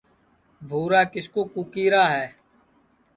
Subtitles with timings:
[0.67, 2.25] بُھورا کِس کُو کُکی را ہے